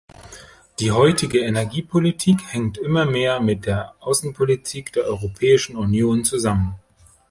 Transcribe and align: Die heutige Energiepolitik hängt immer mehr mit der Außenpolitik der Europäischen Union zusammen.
Die 0.79 0.91
heutige 0.91 1.41
Energiepolitik 1.41 2.37
hängt 2.51 2.79
immer 2.79 3.05
mehr 3.05 3.39
mit 3.39 3.67
der 3.67 3.93
Außenpolitik 3.99 4.91
der 4.93 5.03
Europäischen 5.03 5.75
Union 5.75 6.23
zusammen. 6.25 6.73